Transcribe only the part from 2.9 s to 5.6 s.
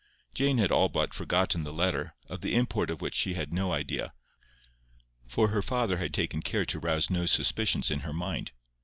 which she had no idea, for